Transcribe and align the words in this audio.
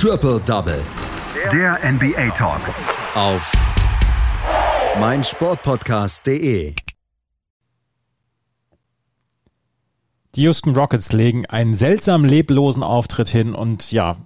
Triple 0.00 0.40
Double. 0.46 0.80
Der 1.52 1.76
NBA 1.82 2.30
Talk. 2.30 2.60
Auf 3.16 3.50
meinsportpodcast.de. 5.00 6.72
Die 10.36 10.40
Houston 10.40 10.76
Rockets 10.76 11.12
legen 11.12 11.46
einen 11.46 11.74
seltsam 11.74 12.24
leblosen 12.24 12.84
Auftritt 12.84 13.26
hin 13.26 13.56
und 13.56 13.90
ja, 13.90 14.18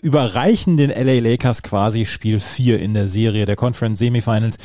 überreichen 0.00 0.76
den 0.76 0.90
LA 0.90 1.20
Lakers 1.20 1.62
quasi 1.62 2.06
Spiel 2.06 2.38
4 2.38 2.78
in 2.80 2.94
der 2.94 3.08
Serie 3.08 3.46
der 3.46 3.56
Conference 3.56 3.98
Semifinals 3.98 4.58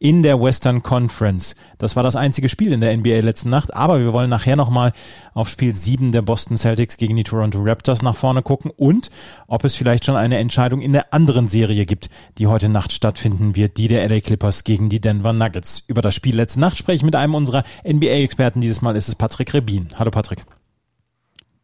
in 0.00 0.22
der 0.22 0.40
Western 0.40 0.82
Conference. 0.82 1.54
Das 1.78 1.96
war 1.96 2.02
das 2.02 2.16
einzige 2.16 2.48
Spiel 2.48 2.72
in 2.72 2.80
der 2.80 2.94
NBA 2.96 3.20
letzten 3.20 3.48
Nacht, 3.48 3.72
aber 3.72 4.00
wir 4.00 4.12
wollen 4.12 4.28
nachher 4.28 4.56
nochmal 4.56 4.92
auf 5.32 5.48
Spiel 5.48 5.74
7 5.74 6.12
der 6.12 6.22
Boston 6.22 6.56
Celtics 6.56 6.96
gegen 6.96 7.16
die 7.16 7.24
Toronto 7.24 7.62
Raptors 7.62 8.02
nach 8.02 8.16
vorne 8.16 8.42
gucken 8.42 8.70
und 8.76 9.10
ob 9.46 9.64
es 9.64 9.76
vielleicht 9.76 10.04
schon 10.04 10.16
eine 10.16 10.38
Entscheidung 10.38 10.80
in 10.80 10.92
der 10.92 11.14
anderen 11.14 11.46
Serie 11.46 11.86
gibt, 11.86 12.10
die 12.38 12.48
heute 12.48 12.68
Nacht 12.68 12.92
stattfinden 12.92 13.54
wird, 13.54 13.76
die 13.76 13.88
der 13.88 14.06
LA 14.08 14.20
Clippers 14.20 14.64
gegen 14.64 14.88
die 14.88 15.00
Denver 15.00 15.32
Nuggets. 15.32 15.84
Über 15.86 16.02
das 16.02 16.14
Spiel 16.14 16.36
letzte 16.36 16.60
Nacht 16.60 16.76
spreche 16.76 16.96
ich 16.96 17.02
mit 17.04 17.16
einem 17.16 17.34
unserer 17.34 17.64
NBA-Experten. 17.86 18.60
Dieses 18.60 18.82
Mal 18.82 18.96
ist 18.96 19.08
es 19.08 19.14
Patrick 19.14 19.54
Rebin. 19.54 19.88
Hallo 19.96 20.10
Patrick. 20.10 20.44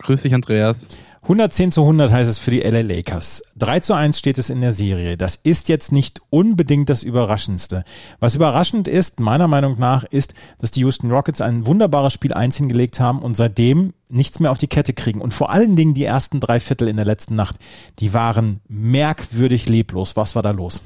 Grüß 0.02 0.22
dich, 0.22 0.34
Andreas. 0.34 0.88
110 1.22 1.70
zu 1.72 1.82
100 1.82 2.10
heißt 2.10 2.30
es 2.30 2.38
für 2.38 2.50
die 2.50 2.60
LA 2.60 2.80
Lakers. 2.80 3.42
3 3.58 3.80
zu 3.80 3.92
1 3.92 4.18
steht 4.18 4.38
es 4.38 4.48
in 4.48 4.62
der 4.62 4.72
Serie. 4.72 5.18
Das 5.18 5.36
ist 5.36 5.68
jetzt 5.68 5.92
nicht 5.92 6.20
unbedingt 6.30 6.88
das 6.88 7.02
Überraschendste. 7.02 7.84
Was 8.18 8.34
überraschend 8.34 8.88
ist, 8.88 9.20
meiner 9.20 9.46
Meinung 9.46 9.78
nach, 9.78 10.04
ist, 10.04 10.32
dass 10.58 10.70
die 10.70 10.80
Houston 10.80 11.10
Rockets 11.10 11.42
ein 11.42 11.66
wunderbares 11.66 12.14
Spiel 12.14 12.32
1 12.32 12.56
hingelegt 12.56 12.98
haben 12.98 13.20
und 13.20 13.36
seitdem 13.36 13.92
nichts 14.08 14.40
mehr 14.40 14.50
auf 14.50 14.56
die 14.56 14.68
Kette 14.68 14.94
kriegen. 14.94 15.20
Und 15.20 15.34
vor 15.34 15.50
allen 15.50 15.76
Dingen 15.76 15.92
die 15.92 16.04
ersten 16.04 16.40
drei 16.40 16.58
Viertel 16.58 16.88
in 16.88 16.96
der 16.96 17.04
letzten 17.04 17.36
Nacht, 17.36 17.56
die 17.98 18.14
waren 18.14 18.60
merkwürdig 18.66 19.68
leblos. 19.68 20.16
Was 20.16 20.34
war 20.34 20.42
da 20.42 20.52
los? 20.52 20.82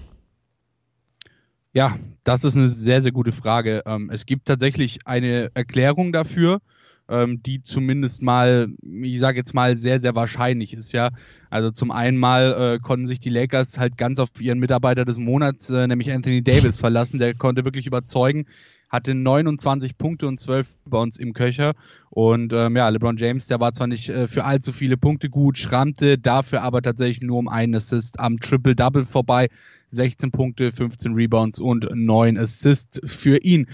Ja, 1.72 1.96
das 2.24 2.42
ist 2.42 2.56
eine 2.56 2.66
sehr, 2.66 3.00
sehr 3.00 3.12
gute 3.12 3.32
Frage. 3.32 3.82
Ähm, 3.86 4.10
es 4.12 4.26
gibt 4.26 4.46
tatsächlich 4.46 5.06
eine 5.06 5.52
Erklärung 5.54 6.12
dafür 6.12 6.60
ähm, 7.08 7.42
die 7.42 7.62
zumindest 7.62 8.22
mal, 8.22 8.68
ich 8.82 9.18
sage 9.18 9.38
jetzt 9.38 9.54
mal, 9.54 9.76
sehr, 9.76 10.00
sehr 10.00 10.14
wahrscheinlich 10.14 10.74
ist, 10.74 10.92
ja. 10.92 11.10
Also 11.50 11.70
zum 11.70 11.90
einen 11.90 12.18
mal 12.18 12.74
äh, 12.74 12.78
konnten 12.80 13.06
sich 13.06 13.20
die 13.20 13.30
Lakers 13.30 13.78
halt 13.78 13.96
ganz 13.96 14.18
auf 14.18 14.40
ihren 14.40 14.58
Mitarbeiter 14.58 15.04
des 15.04 15.18
Monats, 15.18 15.70
äh, 15.70 15.86
nämlich 15.86 16.10
Anthony 16.10 16.42
Davis, 16.42 16.78
verlassen. 16.78 17.18
Der 17.18 17.34
konnte 17.34 17.64
wirklich 17.64 17.86
überzeugen, 17.86 18.46
hatte 18.88 19.14
29 19.14 19.98
Punkte 19.98 20.26
und 20.26 20.40
12 20.40 20.66
bei 20.86 20.98
uns 20.98 21.18
im 21.18 21.32
Köcher. 21.32 21.74
Und 22.10 22.52
ähm, 22.52 22.76
ja, 22.76 22.88
LeBron 22.88 23.16
James, 23.16 23.46
der 23.46 23.60
war 23.60 23.74
zwar 23.74 23.86
nicht 23.86 24.08
äh, 24.08 24.26
für 24.26 24.44
allzu 24.44 24.72
viele 24.72 24.96
Punkte 24.96 25.28
gut, 25.28 25.58
schrammte 25.58 26.18
dafür 26.18 26.62
aber 26.62 26.80
tatsächlich 26.80 27.22
nur 27.22 27.38
um 27.38 27.48
einen 27.48 27.74
Assist 27.74 28.18
am 28.18 28.40
Triple-Double 28.40 29.04
vorbei. 29.04 29.48
16 29.90 30.32
Punkte, 30.32 30.72
15 30.72 31.14
Rebounds 31.14 31.60
und 31.60 31.88
9 31.94 32.36
Assists 32.36 33.00
für 33.04 33.38
ihn. 33.38 33.68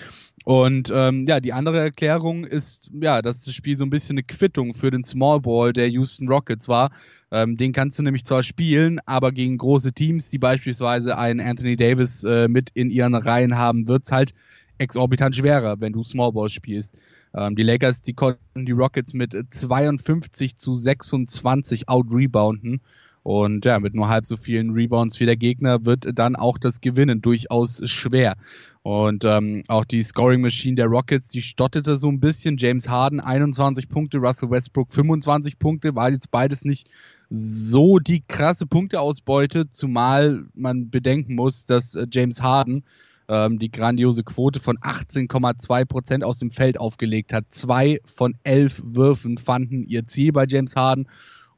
Und 0.44 0.90
ähm, 0.92 1.26
ja, 1.26 1.38
die 1.38 1.52
andere 1.52 1.80
Erklärung 1.80 2.44
ist, 2.44 2.90
ja, 2.98 3.20
dass 3.20 3.44
das 3.44 3.54
Spiel 3.54 3.76
so 3.76 3.84
ein 3.84 3.90
bisschen 3.90 4.14
eine 4.14 4.22
Quittung 4.22 4.72
für 4.72 4.90
den 4.90 5.04
Small 5.04 5.40
Ball 5.40 5.72
der 5.72 5.88
Houston 5.88 6.28
Rockets 6.28 6.66
war. 6.66 6.90
Ähm, 7.30 7.56
den 7.56 7.72
kannst 7.72 7.98
du 7.98 8.02
nämlich 8.02 8.24
zwar 8.24 8.42
spielen, 8.42 8.98
aber 9.06 9.32
gegen 9.32 9.58
große 9.58 9.92
Teams, 9.92 10.30
die 10.30 10.38
beispielsweise 10.38 11.16
einen 11.18 11.40
Anthony 11.40 11.76
Davis 11.76 12.24
äh, 12.24 12.48
mit 12.48 12.70
in 12.74 12.90
ihren 12.90 13.14
Reihen 13.14 13.56
haben, 13.56 13.86
wird's 13.86 14.10
halt 14.10 14.32
exorbitant 14.78 15.36
schwerer, 15.36 15.80
wenn 15.80 15.92
du 15.92 16.02
Small 16.02 16.32
Ball 16.32 16.48
spielst. 16.48 16.98
Ähm, 17.34 17.54
die 17.54 17.62
Lakers, 17.62 18.02
die 18.02 18.14
konnten 18.14 18.66
die 18.66 18.72
Rockets 18.72 19.12
mit 19.12 19.36
52 19.50 20.56
zu 20.56 20.74
26 20.74 21.88
out-rebounden. 21.88 22.80
Und 23.22 23.64
ja, 23.64 23.78
mit 23.78 23.94
nur 23.94 24.08
halb 24.08 24.24
so 24.24 24.36
vielen 24.36 24.70
Rebounds 24.70 25.20
wie 25.20 25.26
der 25.26 25.36
Gegner 25.36 25.84
wird 25.84 26.06
dann 26.14 26.36
auch 26.36 26.58
das 26.58 26.80
Gewinnen 26.80 27.20
durchaus 27.20 27.80
schwer. 27.84 28.36
Und 28.82 29.24
ähm, 29.24 29.62
auch 29.68 29.84
die 29.84 30.02
Scoring 30.02 30.40
Machine 30.40 30.76
der 30.76 30.86
Rockets, 30.86 31.28
die 31.28 31.42
stottete 31.42 31.96
so 31.96 32.08
ein 32.08 32.20
bisschen. 32.20 32.56
James 32.56 32.88
Harden 32.88 33.20
21 33.20 33.88
Punkte, 33.88 34.18
Russell 34.18 34.50
Westbrook 34.50 34.92
25 34.92 35.58
Punkte, 35.58 35.94
war 35.94 36.10
jetzt 36.10 36.30
beides 36.30 36.64
nicht 36.64 36.88
so 37.28 37.98
die 37.98 38.22
krasse 38.26 38.66
Punkteausbeute, 38.66 39.68
zumal 39.70 40.44
man 40.54 40.90
bedenken 40.90 41.34
muss, 41.34 41.64
dass 41.64 41.94
äh, 41.94 42.06
James 42.10 42.42
Harden 42.42 42.84
ähm, 43.28 43.58
die 43.58 43.70
grandiose 43.70 44.24
Quote 44.24 44.58
von 44.58 44.78
18,2 44.78 45.84
Prozent 45.84 46.24
aus 46.24 46.38
dem 46.38 46.50
Feld 46.50 46.80
aufgelegt 46.80 47.32
hat. 47.32 47.44
Zwei 47.50 48.00
von 48.04 48.34
elf 48.42 48.82
Würfen 48.84 49.38
fanden 49.38 49.84
ihr 49.84 50.06
Ziel 50.06 50.32
bei 50.32 50.46
James 50.48 50.74
Harden 50.74 51.06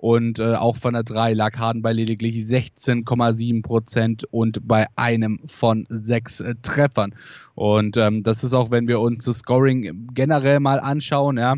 und 0.03 0.41
äh, 0.41 0.57
auch 0.57 0.75
von 0.75 0.95
der 0.95 1.05
3 1.05 1.33
lag 1.35 1.57
Harden 1.59 1.81
bei 1.81 1.93
lediglich 1.93 2.39
16,7 2.39 3.63
Prozent 3.63 4.25
und 4.33 4.67
bei 4.67 4.89
einem 4.97 5.39
von 5.47 5.87
sechs 5.89 6.41
äh, 6.41 6.57
Treffern. 6.61 7.15
Und 7.55 7.97
ähm, 7.97 8.25
das 8.25 8.43
ist 8.43 8.53
auch, 8.53 8.73
wenn 8.73 8.89
wir 8.89 8.99
uns 8.99 9.27
das 9.27 9.39
Scoring 9.39 10.09
generell 10.13 10.59
mal 10.59 10.81
anschauen, 10.81 11.39
ja. 11.39 11.55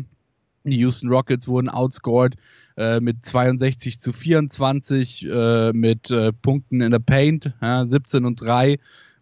Die 0.63 0.77
Houston 0.77 1.09
Rockets 1.09 1.47
wurden 1.47 1.69
outscored 1.69 2.35
äh, 2.77 2.99
mit 2.99 3.25
62 3.25 3.99
zu 3.99 4.13
24, 4.13 5.25
äh, 5.25 5.73
mit 5.73 6.11
äh, 6.11 6.31
Punkten 6.31 6.81
in 6.81 6.91
der 6.91 6.99
Paint, 6.99 7.51
ja, 7.63 7.87
17 7.87 8.25
und 8.25 8.35
3 8.35 8.77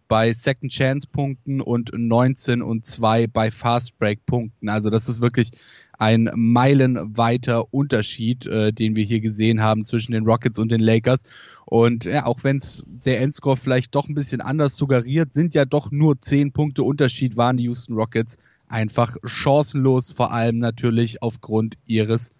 bei 0.06 0.34
Second 0.34 0.70
Chance 0.70 1.08
Punkten 1.10 1.62
und 1.62 1.92
19 1.96 2.60
und 2.60 2.84
2 2.84 3.28
bei 3.28 3.50
Fast 3.50 3.98
Break 3.98 4.26
Punkten. 4.26 4.68
Also 4.68 4.90
das 4.90 5.08
ist 5.08 5.22
wirklich 5.22 5.52
ein 5.98 6.30
meilenweiter 6.34 7.72
Unterschied, 7.72 8.46
äh, 8.46 8.72
den 8.72 8.96
wir 8.96 9.04
hier 9.04 9.20
gesehen 9.20 9.62
haben 9.62 9.84
zwischen 9.84 10.12
den 10.12 10.24
Rockets 10.24 10.58
und 10.58 10.70
den 10.70 10.80
Lakers. 10.80 11.22
Und 11.66 12.04
ja, 12.04 12.26
auch 12.26 12.44
wenn 12.44 12.58
es 12.58 12.84
der 12.86 13.20
Endscore 13.20 13.56
vielleicht 13.56 13.94
doch 13.94 14.08
ein 14.08 14.14
bisschen 14.14 14.40
anders 14.40 14.76
suggeriert, 14.76 15.34
sind 15.34 15.54
ja 15.54 15.64
doch 15.64 15.90
nur 15.90 16.20
zehn 16.20 16.52
Punkte 16.52 16.82
Unterschied, 16.82 17.36
waren 17.36 17.56
die 17.56 17.64
Houston 17.64 17.94
Rockets 17.94 18.38
einfach 18.68 19.16
chancenlos, 19.24 20.12
vor 20.12 20.32
allem 20.32 20.58
natürlich 20.58 21.22
aufgrund 21.22 21.76
ihres 21.86 22.32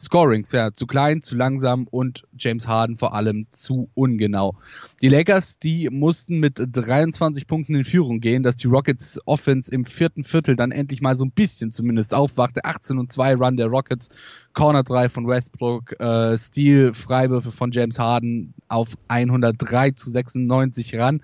Scorings, 0.00 0.50
ja, 0.52 0.72
zu 0.72 0.86
klein, 0.86 1.20
zu 1.20 1.36
langsam 1.36 1.86
und 1.90 2.26
James 2.38 2.66
Harden 2.66 2.96
vor 2.96 3.14
allem 3.14 3.46
zu 3.50 3.90
ungenau. 3.94 4.56
Die 5.02 5.08
Lakers, 5.08 5.58
die 5.58 5.90
mussten 5.90 6.38
mit 6.38 6.58
23 6.58 7.46
Punkten 7.46 7.74
in 7.74 7.84
Führung 7.84 8.20
gehen, 8.20 8.42
dass 8.42 8.56
die 8.56 8.66
Rockets 8.66 9.20
Offense 9.26 9.70
im 9.70 9.84
vierten 9.84 10.24
Viertel 10.24 10.56
dann 10.56 10.70
endlich 10.70 11.02
mal 11.02 11.16
so 11.16 11.26
ein 11.26 11.32
bisschen 11.32 11.70
zumindest 11.70 12.14
aufwachte. 12.14 12.64
18 12.64 12.98
und 12.98 13.12
2 13.12 13.34
Run 13.34 13.58
der 13.58 13.66
Rockets, 13.66 14.08
Corner 14.54 14.82
3 14.82 15.10
von 15.10 15.28
Westbrook, 15.28 16.00
äh, 16.00 16.36
Steal, 16.38 16.94
Freiwürfe 16.94 17.52
von 17.52 17.70
James 17.70 17.98
Harden 17.98 18.54
auf 18.68 18.96
103 19.08 19.90
zu 19.90 20.08
96 20.08 20.96
ran. 20.96 21.20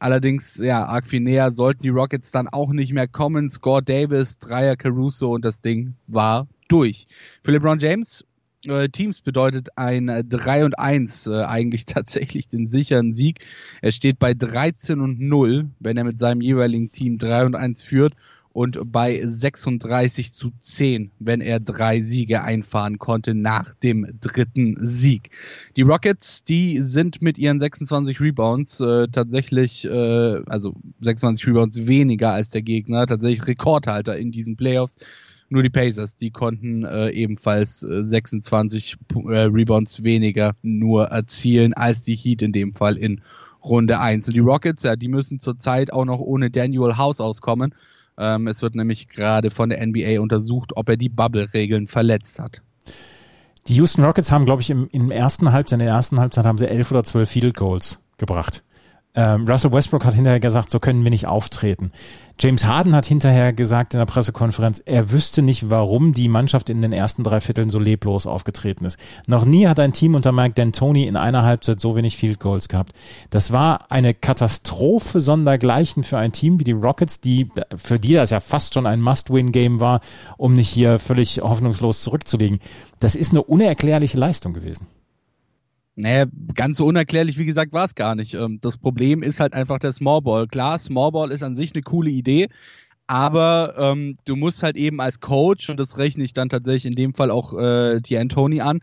Allerdings, 0.00 0.56
ja, 0.56 0.84
arg 0.84 1.06
viel 1.06 1.20
näher 1.20 1.52
sollten 1.52 1.84
die 1.84 1.88
Rockets 1.90 2.32
dann 2.32 2.48
auch 2.48 2.72
nicht 2.72 2.92
mehr 2.92 3.08
kommen. 3.08 3.50
Score 3.50 3.82
Davis, 3.82 4.38
Dreier 4.40 4.76
Caruso 4.76 5.32
und 5.32 5.44
das 5.44 5.60
Ding 5.60 5.94
war 6.06 6.48
durch. 6.68 7.06
Für 7.42 7.52
LeBron 7.52 7.78
James 7.78 8.24
äh, 8.64 8.88
Teams 8.88 9.20
bedeutet 9.20 9.68
ein 9.76 10.24
3 10.28 10.64
und 10.64 10.78
1 10.78 11.26
äh, 11.26 11.42
eigentlich 11.42 11.84
tatsächlich 11.86 12.48
den 12.48 12.66
sicheren 12.66 13.14
Sieg. 13.14 13.40
Er 13.82 13.92
steht 13.92 14.18
bei 14.18 14.34
13 14.34 15.00
und 15.00 15.20
0, 15.20 15.70
wenn 15.80 15.96
er 15.96 16.04
mit 16.04 16.18
seinem 16.18 16.40
jeweiligen 16.40 16.90
Team 16.90 17.18
3 17.18 17.46
und 17.46 17.54
1 17.54 17.82
führt 17.82 18.14
und 18.56 18.90
bei 18.90 19.20
36 19.22 20.32
zu 20.32 20.50
10, 20.60 21.10
wenn 21.18 21.42
er 21.42 21.60
drei 21.60 22.00
Siege 22.00 22.42
einfahren 22.42 22.98
konnte 22.98 23.34
nach 23.34 23.74
dem 23.74 24.06
dritten 24.18 24.78
Sieg. 24.80 25.28
Die 25.76 25.82
Rockets, 25.82 26.42
die 26.42 26.80
sind 26.80 27.20
mit 27.20 27.36
ihren 27.36 27.60
26 27.60 28.18
Rebounds 28.18 28.80
äh, 28.80 29.08
tatsächlich, 29.08 29.84
äh, 29.84 30.40
also 30.46 30.74
26 31.00 31.48
Rebounds 31.48 31.86
weniger 31.86 32.32
als 32.32 32.48
der 32.48 32.62
Gegner, 32.62 33.06
tatsächlich 33.06 33.46
Rekordhalter 33.46 34.16
in 34.16 34.32
diesen 34.32 34.56
Playoffs. 34.56 34.96
Nur 35.48 35.62
die 35.62 35.70
Pacers, 35.70 36.16
die 36.16 36.30
konnten 36.30 36.84
äh, 36.84 37.10
ebenfalls 37.10 37.82
äh, 37.82 38.04
26 38.04 38.96
äh, 39.14 39.18
Rebounds 39.18 40.02
weniger 40.02 40.56
nur 40.62 41.06
erzielen 41.06 41.72
als 41.72 42.02
die 42.02 42.16
Heat 42.16 42.42
in 42.42 42.52
dem 42.52 42.74
Fall 42.74 42.96
in 42.96 43.20
Runde 43.62 44.00
1. 44.00 44.26
Und 44.28 44.34
die 44.34 44.40
Rockets, 44.40 44.82
ja, 44.82 44.96
die 44.96 45.08
müssen 45.08 45.38
zurzeit 45.38 45.92
auch 45.92 46.04
noch 46.04 46.18
ohne 46.18 46.50
Daniel 46.50 46.96
House 46.96 47.20
auskommen. 47.20 47.74
Ähm, 48.18 48.48
es 48.48 48.62
wird 48.62 48.74
nämlich 48.74 49.08
gerade 49.08 49.50
von 49.50 49.68
der 49.68 49.84
NBA 49.86 50.20
untersucht, 50.20 50.72
ob 50.74 50.88
er 50.88 50.96
die 50.96 51.08
Bubble-Regeln 51.08 51.86
verletzt 51.86 52.38
hat. 52.38 52.62
Die 53.68 53.74
Houston 53.74 54.04
Rockets 54.04 54.32
haben, 54.32 54.46
glaube 54.46 54.62
ich, 54.62 54.70
im, 54.70 54.88
im 54.90 55.10
ersten 55.10 55.52
Halbzeit, 55.52 55.80
in 55.80 55.86
der 55.86 55.94
ersten 55.94 56.20
Halbzeit 56.20 56.44
haben 56.44 56.58
sie 56.58 56.68
elf 56.68 56.90
oder 56.90 57.04
zwölf 57.04 57.28
Field 57.28 57.56
Goals 57.56 58.00
gebracht. 58.16 58.62
Ähm, 59.16 59.48
Russell 59.48 59.72
Westbrook 59.72 60.04
hat 60.04 60.14
hinterher 60.14 60.40
gesagt, 60.40 60.70
so 60.70 60.78
können 60.78 61.02
wir 61.02 61.10
nicht 61.10 61.26
auftreten. 61.26 61.90
James 62.38 62.66
Harden 62.66 62.94
hat 62.94 63.06
hinterher 63.06 63.54
gesagt 63.54 63.94
in 63.94 63.98
der 63.98 64.04
Pressekonferenz, 64.04 64.82
er 64.84 65.10
wüsste 65.10 65.40
nicht, 65.40 65.70
warum 65.70 66.12
die 66.12 66.28
Mannschaft 66.28 66.68
in 66.68 66.82
den 66.82 66.92
ersten 66.92 67.24
drei 67.24 67.40
Vierteln 67.40 67.70
so 67.70 67.78
leblos 67.78 68.26
aufgetreten 68.26 68.84
ist. 68.84 68.98
Noch 69.26 69.46
nie 69.46 69.66
hat 69.66 69.80
ein 69.80 69.94
Team 69.94 70.14
unter 70.14 70.32
Mike 70.32 70.60
D'Antoni 70.60 71.06
in 71.06 71.16
einer 71.16 71.44
Halbzeit 71.44 71.80
so 71.80 71.96
wenig 71.96 72.18
Field 72.18 72.38
Goals 72.38 72.68
gehabt. 72.68 72.92
Das 73.30 73.52
war 73.52 73.90
eine 73.90 74.12
Katastrophe 74.12 75.22
sondergleichen 75.22 76.04
für 76.04 76.18
ein 76.18 76.32
Team 76.32 76.60
wie 76.60 76.64
die 76.64 76.72
Rockets, 76.72 77.22
die 77.22 77.48
für 77.74 77.98
die 77.98 78.12
das 78.12 78.28
ja 78.28 78.40
fast 78.40 78.74
schon 78.74 78.86
ein 78.86 79.00
Must-Win-Game 79.00 79.80
war, 79.80 80.00
um 80.36 80.54
nicht 80.56 80.68
hier 80.68 80.98
völlig 80.98 81.40
hoffnungslos 81.40 82.02
zurückzulegen. 82.02 82.60
Das 83.00 83.14
ist 83.14 83.30
eine 83.30 83.42
unerklärliche 83.42 84.18
Leistung 84.18 84.52
gewesen. 84.52 84.86
Naja, 85.96 86.26
ganz 86.54 86.76
so 86.76 86.84
unerklärlich, 86.84 87.38
wie 87.38 87.46
gesagt, 87.46 87.72
war 87.72 87.86
es 87.86 87.94
gar 87.94 88.14
nicht. 88.14 88.34
Ähm, 88.34 88.58
das 88.60 88.76
Problem 88.76 89.22
ist 89.22 89.40
halt 89.40 89.54
einfach 89.54 89.78
der 89.78 89.92
Smallball. 89.92 90.46
Klar, 90.46 90.78
Smallball 90.78 91.32
ist 91.32 91.42
an 91.42 91.56
sich 91.56 91.74
eine 91.74 91.82
coole 91.82 92.10
Idee, 92.10 92.48
aber 93.06 93.74
ähm, 93.78 94.18
du 94.26 94.36
musst 94.36 94.62
halt 94.62 94.76
eben 94.76 95.00
als 95.00 95.20
Coach, 95.20 95.70
und 95.70 95.80
das 95.80 95.96
rechne 95.96 96.22
ich 96.24 96.34
dann 96.34 96.50
tatsächlich 96.50 96.84
in 96.86 96.96
dem 96.96 97.14
Fall 97.14 97.30
auch 97.30 97.54
äh, 97.58 98.00
die 98.00 98.18
Antoni 98.18 98.60
an, 98.60 98.80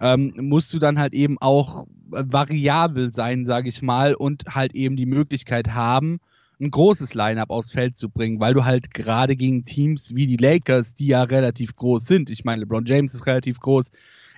ähm, 0.00 0.34
musst 0.38 0.74
du 0.74 0.80
dann 0.80 0.98
halt 0.98 1.14
eben 1.14 1.38
auch 1.40 1.86
variabel 2.10 3.12
sein, 3.12 3.44
sage 3.44 3.68
ich 3.68 3.80
mal, 3.80 4.14
und 4.14 4.44
halt 4.48 4.74
eben 4.74 4.96
die 4.96 5.06
Möglichkeit 5.06 5.72
haben, 5.72 6.18
ein 6.60 6.70
großes 6.70 7.14
Line-up 7.14 7.50
aufs 7.50 7.70
Feld 7.70 7.96
zu 7.96 8.08
bringen, 8.08 8.40
weil 8.40 8.54
du 8.54 8.64
halt 8.64 8.92
gerade 8.92 9.36
gegen 9.36 9.64
Teams 9.64 10.16
wie 10.16 10.26
die 10.26 10.36
Lakers, 10.36 10.94
die 10.94 11.08
ja 11.08 11.22
relativ 11.22 11.76
groß 11.76 12.06
sind, 12.06 12.28
ich 12.30 12.44
meine, 12.44 12.62
LeBron 12.62 12.86
James 12.86 13.14
ist 13.14 13.26
relativ 13.26 13.60
groß, 13.60 13.90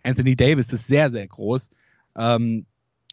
Anthony 0.02 0.36
Davis 0.36 0.72
ist 0.72 0.88
sehr, 0.88 1.10
sehr 1.10 1.26
groß, 1.26 1.70
ähm, 2.18 2.66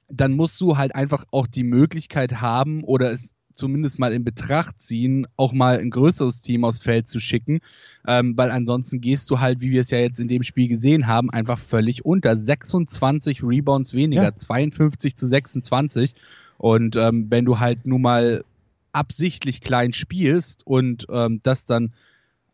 dann 0.10 0.34
musst 0.34 0.60
du 0.62 0.78
halt 0.78 0.96
einfach 0.96 1.25
auch 1.31 1.48
die 1.48 1.63
Möglichkeit 1.63 2.42
haben 2.42 2.84
oder 2.84 3.12
es 3.12 3.34
zumindest 3.56 4.00
mal 4.00 4.12
in 4.12 4.24
Betracht 4.24 4.81
ziehen, 4.81 5.28
auch 5.38 5.54
mal 5.54 5.80
ein 5.80 5.90
größeres 5.90 6.42
Team 6.42 6.66
aufs 6.66 6.81
Feld 6.81 7.07
zu 7.07 7.19
schicken, 7.19 7.62
ähm, 8.06 8.38
weil 8.38 8.52
ansonsten 8.52 9.02
gehst 9.02 9.30
du 9.31 9.40
halt, 9.40 9.62
wie 9.62 9.72
wir 9.72 9.81
es 9.81 9.92
ja 9.92 10.00
jetzt 10.00 10.19
in 10.19 10.28
dem 10.28 10.44
Spiel 10.44 10.68
gesehen 10.68 11.07
haben, 11.07 11.30
einfach 11.30 11.57
völlig 11.57 12.06
unter. 12.06 12.38
26 12.38 13.44
Rebounds 13.44 13.94
weniger, 13.94 14.24
ja. 14.24 14.36
52 14.36 15.16
zu 15.16 15.28
26. 15.28 16.16
Und 16.58 16.96
ähm, 16.96 17.28
wenn 17.30 17.46
du 17.46 17.60
halt 17.60 17.88
nun 17.88 18.01
mal 18.01 18.44
absichtlich 18.92 19.62
klein 19.62 19.94
spielst 19.94 20.66
und 20.66 21.08
ähm, 21.10 21.40
das 21.44 21.66
dann 21.66 21.94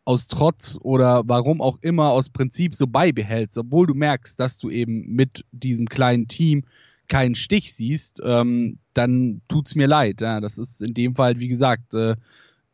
aus 0.04 0.26
Trotz 0.26 0.78
oder 0.80 1.22
warum 1.26 1.60
auch 1.60 1.78
immer 1.80 2.10
aus 2.10 2.28
Prinzip 2.28 2.74
so 2.74 2.86
beibehältst, 2.86 3.56
obwohl 3.58 3.86
du 3.86 3.94
merkst, 3.94 4.38
dass 4.38 4.58
du 4.58 4.70
eben 4.70 5.14
mit 5.14 5.44
diesem 5.52 5.86
kleinen 5.88 6.28
Team 6.28 6.64
keinen 7.08 7.34
Stich 7.34 7.74
siehst, 7.74 8.20
ähm, 8.24 8.78
dann 8.94 9.42
tut's 9.48 9.74
mir 9.74 9.86
leid. 9.86 10.20
Ja, 10.20 10.40
das 10.40 10.58
ist 10.58 10.82
in 10.82 10.94
dem 10.94 11.14
Fall, 11.14 11.38
wie 11.40 11.48
gesagt, 11.48 11.94
äh, 11.94 12.16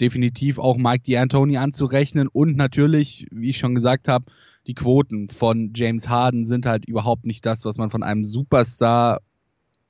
definitiv 0.01 0.59
auch 0.59 0.77
Mike 0.77 1.05
D'Antoni 1.05 1.59
anzurechnen 1.59 2.29
und 2.29 2.57
natürlich, 2.57 3.27
wie 3.31 3.51
ich 3.51 3.59
schon 3.59 3.75
gesagt 3.75 4.09
habe, 4.09 4.27
die 4.67 4.75
Quoten 4.75 5.29
von 5.29 5.73
James 5.75 6.09
Harden 6.09 6.45
sind 6.45 6.67
halt 6.67 6.85
überhaupt 6.87 7.27
nicht 7.27 7.45
das, 7.47 7.65
was 7.65 7.79
man 7.79 7.91
von 7.91 8.03
einem 8.03 8.25
Superstar 8.25 9.21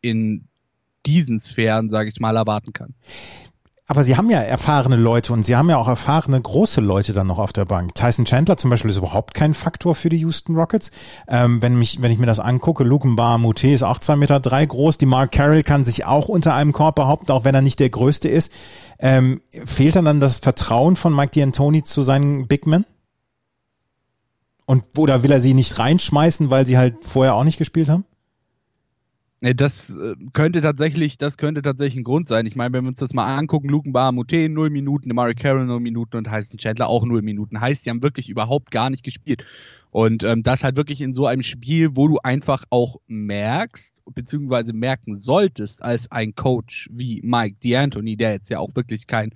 in 0.00 0.46
diesen 1.04 1.40
Sphären, 1.40 1.90
sage 1.90 2.08
ich 2.08 2.20
mal, 2.20 2.36
erwarten 2.36 2.72
kann. 2.72 2.94
Aber 3.90 4.04
sie 4.04 4.18
haben 4.18 4.28
ja 4.28 4.40
erfahrene 4.42 4.96
Leute 4.96 5.32
und 5.32 5.44
sie 5.44 5.56
haben 5.56 5.70
ja 5.70 5.78
auch 5.78 5.88
erfahrene 5.88 6.38
große 6.38 6.82
Leute 6.82 7.14
dann 7.14 7.26
noch 7.26 7.38
auf 7.38 7.54
der 7.54 7.64
Bank. 7.64 7.94
Tyson 7.94 8.26
Chandler 8.26 8.58
zum 8.58 8.68
Beispiel 8.68 8.90
ist 8.90 8.98
überhaupt 8.98 9.32
kein 9.32 9.54
Faktor 9.54 9.94
für 9.94 10.10
die 10.10 10.18
Houston 10.18 10.56
Rockets. 10.56 10.90
Ähm, 11.26 11.62
wenn, 11.62 11.78
mich, 11.78 12.02
wenn 12.02 12.12
ich 12.12 12.18
mir 12.18 12.26
das 12.26 12.38
angucke, 12.38 12.84
Luke 12.84 13.08
Mute 13.08 13.68
ist 13.68 13.82
auch 13.82 13.98
zwei 13.98 14.16
Meter 14.16 14.40
drei 14.40 14.66
groß. 14.66 14.98
Die 14.98 15.06
Mark 15.06 15.32
Carroll 15.32 15.62
kann 15.62 15.86
sich 15.86 16.04
auch 16.04 16.28
unter 16.28 16.52
einem 16.52 16.74
Korb 16.74 16.96
behaupten, 16.96 17.32
auch 17.32 17.44
wenn 17.44 17.54
er 17.54 17.62
nicht 17.62 17.80
der 17.80 17.88
Größte 17.88 18.28
ist. 18.28 18.52
Ähm, 18.98 19.40
fehlt 19.64 19.96
dann 19.96 20.04
dann 20.04 20.20
das 20.20 20.36
Vertrauen 20.36 20.94
von 20.94 21.16
Mike 21.16 21.32
D'Antoni 21.32 21.82
zu 21.82 22.02
seinen 22.02 22.46
Big 22.46 22.66
Men? 22.66 22.84
Und 24.66 24.84
oder 24.98 25.22
will 25.22 25.32
er 25.32 25.40
sie 25.40 25.54
nicht 25.54 25.78
reinschmeißen, 25.78 26.50
weil 26.50 26.66
sie 26.66 26.76
halt 26.76 27.06
vorher 27.06 27.34
auch 27.34 27.44
nicht 27.44 27.56
gespielt 27.56 27.88
haben? 27.88 28.04
Das 29.40 29.96
äh, 29.96 30.16
könnte 30.32 30.60
tatsächlich, 30.60 31.16
das 31.16 31.38
könnte 31.38 31.62
tatsächlich 31.62 32.00
ein 32.00 32.04
Grund 32.04 32.26
sein. 32.26 32.44
Ich 32.46 32.56
meine, 32.56 32.72
wenn 32.72 32.84
wir 32.84 32.88
uns 32.88 32.98
das 32.98 33.14
mal 33.14 33.36
angucken, 33.36 33.68
Luken 33.68 33.92
Bahamute 33.92 34.48
0 34.48 34.68
Minuten, 34.70 35.14
Mari 35.14 35.36
Carroll 35.36 35.64
0 35.64 35.78
Minuten 35.78 36.16
und 36.16 36.24
Tyson 36.24 36.58
Chandler 36.58 36.88
auch 36.88 37.04
0 37.06 37.22
Minuten. 37.22 37.60
Heißt, 37.60 37.86
die 37.86 37.90
haben 37.90 38.02
wirklich 38.02 38.28
überhaupt 38.28 38.72
gar 38.72 38.90
nicht 38.90 39.04
gespielt. 39.04 39.44
Und 39.90 40.24
ähm, 40.24 40.42
das 40.42 40.64
halt 40.64 40.76
wirklich 40.76 41.00
in 41.00 41.12
so 41.12 41.26
einem 41.26 41.42
Spiel, 41.42 41.90
wo 41.94 42.08
du 42.08 42.18
einfach 42.18 42.64
auch 42.70 42.96
merkst, 43.06 44.02
beziehungsweise 44.12 44.72
merken 44.72 45.14
solltest, 45.14 45.82
als 45.82 46.10
ein 46.10 46.34
Coach 46.34 46.88
wie 46.92 47.22
Mike 47.22 47.58
D'Antoni, 47.62 48.16
der 48.16 48.32
jetzt 48.32 48.50
ja 48.50 48.58
auch 48.58 48.74
wirklich 48.74 49.06
kein 49.06 49.34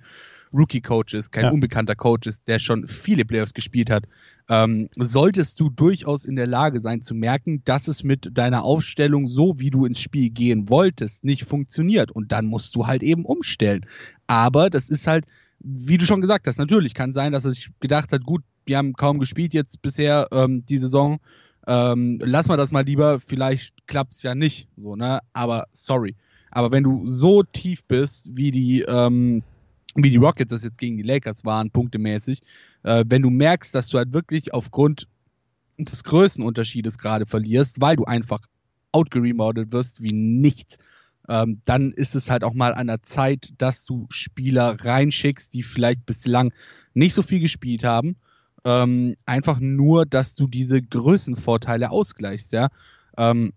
Rookie-Coach 0.53 1.13
ist, 1.15 1.31
kein 1.31 1.45
ja. 1.45 1.51
unbekannter 1.51 1.95
Coach 1.95 2.27
ist, 2.27 2.47
der 2.47 2.59
schon 2.59 2.87
viele 2.87 3.25
Playoffs 3.25 3.53
gespielt 3.53 3.89
hat, 3.89 4.03
ähm, 4.49 4.89
solltest 4.97 5.59
du 5.59 5.69
durchaus 5.69 6.25
in 6.25 6.35
der 6.35 6.47
Lage 6.47 6.79
sein 6.79 7.01
zu 7.01 7.15
merken, 7.15 7.61
dass 7.65 7.87
es 7.87 8.03
mit 8.03 8.37
deiner 8.37 8.63
Aufstellung 8.63 9.27
so, 9.27 9.59
wie 9.59 9.69
du 9.69 9.85
ins 9.85 10.01
Spiel 10.01 10.29
gehen 10.29 10.69
wolltest, 10.69 11.23
nicht 11.23 11.45
funktioniert. 11.45 12.11
Und 12.11 12.31
dann 12.31 12.45
musst 12.45 12.75
du 12.75 12.87
halt 12.87 13.03
eben 13.03 13.25
umstellen. 13.25 13.85
Aber 14.27 14.69
das 14.69 14.89
ist 14.89 15.07
halt, 15.07 15.25
wie 15.59 15.97
du 15.97 16.05
schon 16.05 16.21
gesagt 16.21 16.47
hast, 16.47 16.57
natürlich 16.57 16.93
kann 16.93 17.13
sein, 17.13 17.31
dass 17.31 17.45
er 17.45 17.53
sich 17.53 17.69
gedacht 17.79 18.11
hat, 18.11 18.23
gut, 18.23 18.43
wir 18.65 18.77
haben 18.77 18.93
kaum 18.93 19.19
gespielt 19.19 19.53
jetzt 19.53 19.81
bisher 19.81 20.27
ähm, 20.31 20.65
die 20.65 20.77
Saison. 20.77 21.19
Ähm, 21.65 22.19
lass 22.21 22.47
mal 22.47 22.57
das 22.57 22.71
mal 22.71 22.83
lieber, 22.83 23.19
vielleicht 23.19 23.87
klappt 23.87 24.15
es 24.15 24.23
ja 24.23 24.35
nicht. 24.35 24.67
So, 24.75 24.95
ne? 24.95 25.19
Aber 25.31 25.67
sorry. 25.71 26.15
Aber 26.51 26.71
wenn 26.71 26.83
du 26.83 27.07
so 27.07 27.43
tief 27.43 27.85
bist, 27.85 28.35
wie 28.35 28.51
die, 28.51 28.81
ähm, 28.81 29.43
wie 29.95 30.09
die 30.09 30.17
Rockets 30.17 30.51
das 30.51 30.63
jetzt 30.63 30.79
gegen 30.79 30.97
die 30.97 31.03
Lakers 31.03 31.45
waren, 31.45 31.71
punktemäßig, 31.71 32.41
äh, 32.83 33.05
wenn 33.07 33.21
du 33.21 33.29
merkst, 33.29 33.73
dass 33.75 33.87
du 33.87 33.97
halt 33.97 34.13
wirklich 34.13 34.53
aufgrund 34.53 35.07
des 35.77 36.03
Größenunterschiedes 36.03 36.97
gerade 36.97 37.25
verlierst, 37.25 37.81
weil 37.81 37.95
du 37.95 38.05
einfach 38.05 38.41
outgeremodelt 38.91 39.71
wirst 39.71 40.01
wie 40.01 40.13
nichts, 40.13 40.77
ähm, 41.27 41.61
dann 41.65 41.93
ist 41.93 42.15
es 42.15 42.29
halt 42.29 42.43
auch 42.43 42.53
mal 42.53 42.73
an 42.73 42.87
der 42.87 43.01
Zeit, 43.01 43.53
dass 43.57 43.85
du 43.85 44.07
Spieler 44.09 44.77
reinschickst, 44.79 45.53
die 45.53 45.63
vielleicht 45.63 46.05
bislang 46.05 46.53
nicht 46.93 47.13
so 47.13 47.21
viel 47.21 47.39
gespielt 47.39 47.83
haben. 47.83 48.17
Ähm, 48.65 49.15
einfach 49.25 49.59
nur, 49.59 50.05
dass 50.05 50.35
du 50.35 50.47
diese 50.47 50.81
Größenvorteile 50.81 51.91
ausgleichst, 51.91 52.53
ja. 52.53 52.69
Ähm, 53.17 53.53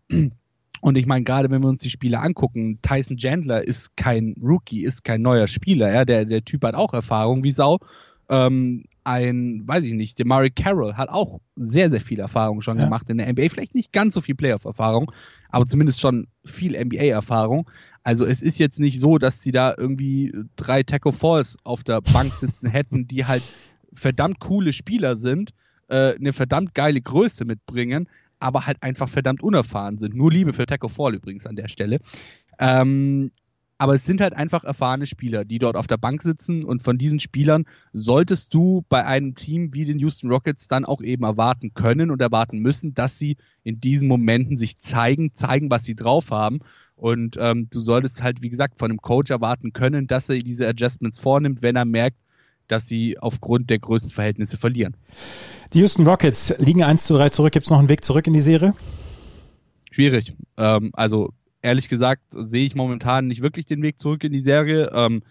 und 0.81 0.96
ich 0.96 1.06
meine, 1.06 1.25
gerade 1.25 1.50
wenn 1.50 1.62
wir 1.62 1.69
uns 1.69 1.82
die 1.82 1.90
Spiele 1.90 2.20
angucken, 2.20 2.78
Tyson 2.82 3.17
Chandler 3.17 3.67
ist 3.67 3.96
kein 3.96 4.34
Rookie, 4.43 4.84
ist 4.84 5.05
kein 5.05 5.23
neuer 5.23 5.46
Spieler, 5.46 5.93
ja. 5.93 6.05
Der, 6.05 6.25
der 6.25 6.44
Typ 6.44 6.64
hat 6.64 6.75
auch 6.75 6.93
Erfahrung 6.93 7.44
wie 7.44 7.52
Sau. 7.52 7.78
Ähm, 8.28 8.84
ein, 9.05 9.62
weiß 9.67 9.84
ich 9.84 9.94
nicht, 9.94 10.19
Demari 10.19 10.50
Carroll 10.50 10.94
hat 10.94 11.08
auch 11.08 11.40
sehr, 11.55 11.90
sehr 11.90 12.00
viel 12.00 12.19
Erfahrung 12.19 12.61
schon 12.61 12.78
ja. 12.78 12.84
gemacht 12.84 13.08
in 13.08 13.19
der 13.19 13.32
NBA. 13.32 13.49
Vielleicht 13.50 13.75
nicht 13.75 13.93
ganz 13.93 14.14
so 14.14 14.20
viel 14.20 14.34
Playoff-Erfahrung, 14.34 15.12
aber 15.49 15.67
zumindest 15.67 16.00
schon 16.00 16.26
viel 16.44 16.76
NBA-Erfahrung. 16.76 17.70
Also 18.02 18.26
es 18.26 18.43
ist 18.43 18.58
jetzt 18.58 18.81
nicht 18.81 19.00
so, 19.00 19.19
dass 19.19 19.43
sie 19.43 19.52
da 19.52 19.75
irgendwie 19.76 20.32
drei 20.56 20.82
Taco 20.82 21.12
Falls 21.12 21.56
auf 21.62 21.84
der 21.84 22.00
Bank 22.00 22.34
sitzen 22.34 22.69
hätten, 22.69 23.06
die 23.06 23.26
halt 23.26 23.43
verdammt 23.93 24.40
coole 24.40 24.73
Spieler 24.73 25.17
sind, 25.17 25.52
äh, 25.88 26.14
eine 26.14 26.32
verdammt 26.32 26.75
geile 26.75 27.00
Größe 27.00 27.44
mitbringen, 27.44 28.08
aber 28.38 28.66
halt 28.66 28.82
einfach 28.82 29.08
verdammt 29.08 29.42
unerfahren 29.42 29.98
sind. 29.98 30.14
Nur 30.14 30.30
Liebe 30.30 30.52
für 30.52 30.66
Taco 30.66 30.88
Fall 30.88 31.14
übrigens 31.14 31.46
an 31.46 31.56
der 31.56 31.68
Stelle. 31.68 32.00
Ähm, 32.58 33.30
aber 33.78 33.94
es 33.94 34.06
sind 34.06 34.22
halt 34.22 34.32
einfach 34.32 34.64
erfahrene 34.64 35.06
Spieler, 35.06 35.44
die 35.44 35.58
dort 35.58 35.76
auf 35.76 35.87
der 35.87 35.99
Bank 35.99 36.22
sitzen 36.22 36.64
und 36.64 36.82
von 36.82 36.96
diesen 36.96 37.20
Spielern 37.20 37.66
solltest 37.92 38.54
du 38.54 38.84
bei 38.88 39.04
einem 39.04 39.34
Team 39.34 39.75
wie 39.75 39.84
den 39.84 39.99
Houston 39.99 40.30
Rockets 40.30 40.66
dann 40.66 40.87
auch 40.87 41.02
eben 41.02 41.25
erwarten 41.25 41.75
können 41.75 42.11
und 42.11 42.22
erwarten 42.22 42.61
müssen, 42.61 42.94
dass 42.94 43.18
sie 43.18 43.37
in 43.64 43.78
diesen 43.78 44.08
Momenten 44.08 44.56
sich 44.56 44.78
zeigen, 44.78 45.34
zeigen, 45.34 45.70
was 45.70 45.84
sie 45.84 45.94
drauf 45.94 46.30
haben. 46.30 46.61
Und 46.94 47.37
ähm, 47.38 47.68
du 47.70 47.80
solltest 47.80 48.22
halt, 48.22 48.42
wie 48.42 48.49
gesagt, 48.49 48.78
von 48.78 48.90
einem 48.90 49.02
Coach 49.02 49.30
erwarten 49.30 49.75
können, 49.75 50.06
dass 50.06 50.30
er 50.30 50.38
diese 50.38 50.66
Adjustments 50.66 51.18
vornimmt, 51.18 51.61
wenn 51.61 51.76
er 51.76 51.84
merkt, 51.84 52.16
dass 52.68 52.87
sie 52.87 53.18
aufgrund 53.18 53.70
der 53.70 53.78
Größenverhältnisse 53.78 54.56
verlieren. 54.56 54.96
Die 55.73 55.80
Houston 55.80 56.06
Rockets 56.06 56.54
liegen 56.58 56.82
1 56.82 57.06
zu 57.06 57.14
3 57.14 57.30
zurück. 57.30 57.52
Gibt 57.52 57.66
es 57.66 57.70
noch 57.70 57.78
einen 57.78 57.88
Weg 57.88 58.04
zurück 58.04 58.26
in 58.26 58.32
die 58.32 58.40
Serie? 58.40 58.75
Schwierig. 59.90 60.35
Ähm, 60.56 60.90
also 60.92 61.32
ehrlich 61.62 61.88
gesagt 61.88 62.23
sehe 62.28 62.64
ich 62.64 62.75
momentan 62.75 63.26
nicht 63.26 63.42
wirklich 63.42 63.66
den 63.66 63.82
Weg 63.82 63.99
zurück 63.99 64.23
in 64.25 64.32
die 64.32 64.40
Serie. 64.40 64.90
Ähm, 64.94 65.23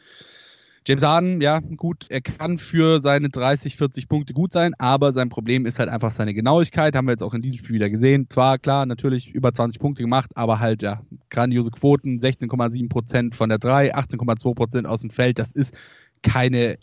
James 0.88 1.01
Harden, 1.01 1.42
ja, 1.42 1.62
gut, 1.62 2.06
er 2.10 2.22
kann 2.22 2.60
für 2.60 3.01
seine 3.01 3.30
30, 3.30 3.75
40 3.75 4.08
Punkte 4.08 4.34
gut 4.34 4.54
sein, 4.54 4.75
aber 4.77 5.13
sein 5.13 5.30
Problem 5.30 5.65
ist 5.65 5.80
halt 5.80 5.89
einfach 5.89 6.12
seine 6.12 6.36
Genauigkeit. 6.36 6.96
Haben 6.96 7.08
wir 7.08 7.13
jetzt 7.13 7.24
auch 7.24 7.34
in 7.34 7.42
diesem 7.42 7.58
Spiel 7.58 7.74
wieder 7.74 7.89
gesehen. 7.89 8.27
Zwar, 8.30 8.60
klar, 8.60 8.86
natürlich 8.86 9.34
über 9.34 9.51
20 9.51 9.80
Punkte 9.80 10.04
gemacht, 10.04 10.30
aber 10.36 10.60
halt, 10.60 10.84
ja, 10.84 11.01
grandiose 11.32 11.72
Quoten, 11.72 12.20
16,7 12.20 12.88
Prozent 12.88 13.34
von 13.34 13.50
der 13.50 13.58
3, 13.58 13.96
18,2 13.96 14.54
Prozent 14.54 14.86
aus 14.86 15.01
dem 15.01 15.10
Feld. 15.10 15.39
Das 15.39 15.54
ist 15.54 15.74
keine 16.22 16.77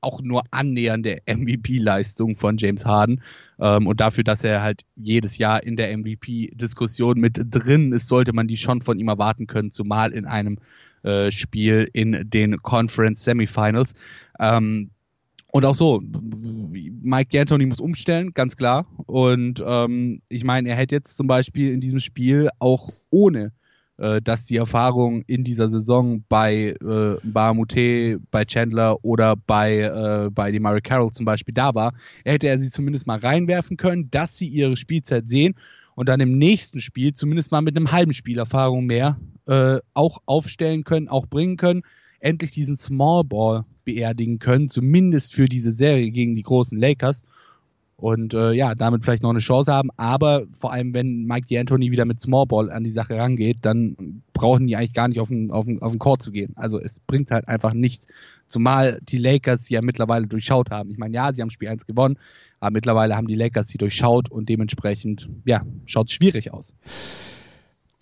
auch 0.00 0.20
nur 0.22 0.42
annähernde 0.50 1.18
MVP-Leistung 1.26 2.36
von 2.36 2.56
James 2.56 2.84
Harden. 2.84 3.22
Ähm, 3.58 3.86
und 3.86 4.00
dafür, 4.00 4.24
dass 4.24 4.44
er 4.44 4.62
halt 4.62 4.82
jedes 4.96 5.38
Jahr 5.38 5.62
in 5.62 5.76
der 5.76 5.96
MVP-Diskussion 5.96 7.18
mit 7.18 7.40
drin 7.50 7.92
ist, 7.92 8.08
sollte 8.08 8.32
man 8.32 8.48
die 8.48 8.56
schon 8.56 8.82
von 8.82 8.98
ihm 8.98 9.08
erwarten 9.08 9.46
können, 9.46 9.70
zumal 9.70 10.12
in 10.12 10.26
einem 10.26 10.58
äh, 11.02 11.30
Spiel 11.30 11.88
in 11.92 12.28
den 12.30 12.58
Conference 12.58 13.24
Semifinals. 13.24 13.94
Ähm, 14.38 14.90
und 15.54 15.64
auch 15.64 15.74
so, 15.76 16.02
Mike 16.02 17.30
D'Antoni 17.30 17.66
muss 17.68 17.78
umstellen, 17.78 18.34
ganz 18.34 18.56
klar. 18.56 18.86
Und 19.06 19.62
ähm, 19.64 20.20
ich 20.28 20.42
meine, 20.42 20.68
er 20.68 20.74
hätte 20.74 20.96
jetzt 20.96 21.16
zum 21.16 21.28
Beispiel 21.28 21.72
in 21.72 21.80
diesem 21.80 22.00
Spiel 22.00 22.48
auch 22.58 22.90
ohne 23.10 23.52
dass 23.96 24.44
die 24.44 24.56
Erfahrung 24.56 25.22
in 25.26 25.44
dieser 25.44 25.68
Saison 25.68 26.24
bei 26.28 26.74
äh, 26.80 27.16
Bahamute, 27.22 28.18
bei 28.30 28.44
Chandler 28.44 29.04
oder 29.04 29.36
bei, 29.36 29.80
äh, 29.80 30.30
bei 30.30 30.50
Demari 30.50 30.80
Carroll 30.80 31.12
zum 31.12 31.26
Beispiel 31.26 31.54
da 31.54 31.74
war, 31.74 31.92
hätte 32.24 32.48
er 32.48 32.58
sie 32.58 32.70
zumindest 32.70 33.06
mal 33.06 33.18
reinwerfen 33.18 33.76
können, 33.76 34.10
dass 34.10 34.36
sie 34.36 34.48
ihre 34.48 34.76
Spielzeit 34.76 35.28
sehen 35.28 35.54
und 35.94 36.08
dann 36.08 36.20
im 36.20 36.38
nächsten 36.38 36.80
Spiel 36.80 37.14
zumindest 37.14 37.52
mal 37.52 37.62
mit 37.62 37.76
einem 37.76 37.92
halben 37.92 38.12
Spielerfahrung 38.12 38.86
mehr 38.86 39.16
äh, 39.46 39.78
auch 39.94 40.22
aufstellen 40.26 40.84
können, 40.84 41.08
auch 41.08 41.26
bringen 41.26 41.56
können, 41.56 41.82
endlich 42.20 42.50
diesen 42.50 42.76
Small 42.76 43.22
Ball 43.24 43.64
beerdigen 43.84 44.38
können, 44.38 44.68
zumindest 44.68 45.34
für 45.34 45.46
diese 45.46 45.70
Serie 45.70 46.10
gegen 46.10 46.34
die 46.34 46.42
großen 46.42 46.78
Lakers. 46.78 47.22
Und 47.96 48.34
äh, 48.34 48.52
ja, 48.52 48.74
damit 48.74 49.04
vielleicht 49.04 49.22
noch 49.22 49.30
eine 49.30 49.38
Chance 49.38 49.72
haben. 49.72 49.90
Aber 49.96 50.44
vor 50.58 50.72
allem, 50.72 50.92
wenn 50.94 51.24
Mike 51.24 51.46
D'Antoni 51.46 51.90
wieder 51.90 52.04
mit 52.04 52.20
Small 52.20 52.46
Ball 52.46 52.70
an 52.70 52.84
die 52.84 52.90
Sache 52.90 53.16
rangeht, 53.16 53.58
dann 53.62 54.22
brauchen 54.32 54.66
die 54.66 54.76
eigentlich 54.76 54.94
gar 54.94 55.08
nicht 55.08 55.20
auf 55.20 55.28
den, 55.28 55.50
auf, 55.50 55.64
den, 55.66 55.80
auf 55.80 55.92
den 55.92 55.98
Court 55.98 56.20
zu 56.20 56.32
gehen. 56.32 56.52
Also 56.56 56.80
es 56.80 57.00
bringt 57.00 57.30
halt 57.30 57.46
einfach 57.48 57.72
nichts. 57.72 58.08
Zumal 58.48 59.00
die 59.02 59.18
Lakers 59.18 59.68
ja 59.68 59.80
mittlerweile 59.80 60.26
durchschaut 60.26 60.70
haben. 60.70 60.90
Ich 60.90 60.98
meine, 60.98 61.14
ja, 61.14 61.32
sie 61.32 61.40
haben 61.40 61.50
Spiel 61.50 61.68
1 61.68 61.86
gewonnen, 61.86 62.18
aber 62.60 62.72
mittlerweile 62.72 63.16
haben 63.16 63.28
die 63.28 63.36
Lakers 63.36 63.68
sie 63.68 63.78
durchschaut 63.78 64.30
und 64.30 64.48
dementsprechend, 64.48 65.28
ja, 65.44 65.62
schaut 65.86 66.08
es 66.08 66.14
schwierig 66.14 66.52
aus. 66.52 66.74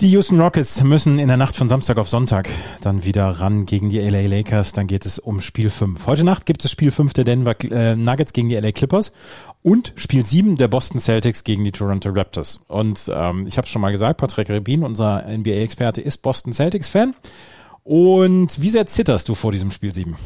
Die 0.02 0.10
Houston 0.10 0.40
Rockets 0.40 0.82
müssen 0.82 1.20
in 1.20 1.28
der 1.28 1.36
Nacht 1.36 1.56
von 1.56 1.68
Samstag 1.68 1.96
auf 1.96 2.08
Sonntag 2.08 2.48
dann 2.80 3.04
wieder 3.04 3.24
ran 3.24 3.66
gegen 3.66 3.88
die 3.88 4.00
LA 4.00 4.22
Lakers. 4.22 4.72
Dann 4.72 4.88
geht 4.88 5.06
es 5.06 5.20
um 5.20 5.40
Spiel 5.40 5.70
5. 5.70 6.08
Heute 6.08 6.24
Nacht 6.24 6.44
gibt 6.44 6.64
es 6.64 6.72
Spiel 6.72 6.90
5 6.90 7.12
der 7.12 7.22
Denver 7.22 7.54
äh, 7.70 7.94
Nuggets 7.94 8.32
gegen 8.32 8.48
die 8.48 8.56
LA 8.56 8.72
Clippers 8.72 9.12
und 9.62 9.92
Spiel 9.94 10.26
7 10.26 10.56
der 10.56 10.66
Boston 10.66 10.98
Celtics 10.98 11.44
gegen 11.44 11.62
die 11.62 11.70
Toronto 11.70 12.10
Raptors. 12.10 12.64
Und 12.66 13.12
ähm, 13.14 13.46
ich 13.46 13.58
habe 13.58 13.68
schon 13.68 13.80
mal 13.80 13.92
gesagt, 13.92 14.18
Patrick 14.18 14.50
Rebin, 14.50 14.82
unser 14.82 15.22
NBA-Experte, 15.24 16.00
ist 16.00 16.18
Boston 16.18 16.52
Celtics-Fan. 16.52 17.14
Und 17.84 18.60
wie 18.60 18.70
sehr 18.70 18.86
zitterst 18.86 19.28
du 19.28 19.36
vor 19.36 19.52
diesem 19.52 19.70
Spiel 19.70 19.94
7? 19.94 20.16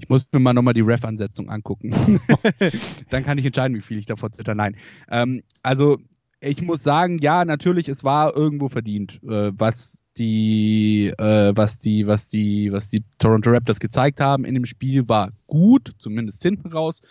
Ich 0.00 0.08
muss 0.08 0.26
mir 0.32 0.40
mal 0.40 0.54
nochmal 0.54 0.74
die 0.74 0.80
Ref-Ansetzung 0.80 1.48
angucken. 1.50 2.20
Dann 3.10 3.24
kann 3.24 3.38
ich 3.38 3.44
entscheiden, 3.44 3.76
wie 3.76 3.82
viel 3.82 3.98
ich 3.98 4.06
davor 4.06 4.32
zitter. 4.32 4.56
Nein. 4.56 4.74
Ähm, 5.08 5.44
also 5.62 5.98
ich 6.40 6.62
muss 6.62 6.82
sagen, 6.82 7.18
ja, 7.18 7.44
natürlich, 7.44 7.88
es 7.88 8.02
war 8.02 8.34
irgendwo 8.34 8.68
verdient, 8.68 9.20
äh, 9.22 9.52
was 9.54 10.04
die, 10.16 11.12
äh, 11.18 11.52
was 11.54 11.78
die, 11.78 12.06
was 12.06 12.28
die, 12.28 12.72
was 12.72 12.88
die 12.88 13.04
Toronto 13.18 13.50
Raptors 13.50 13.78
gezeigt 13.78 14.20
haben 14.20 14.44
in 14.44 14.54
dem 14.54 14.64
Spiel 14.64 15.08
war 15.08 15.30
gut, 15.46 15.92
zumindest 15.98 16.42
hinten 16.42 16.72
raus. 16.72 17.02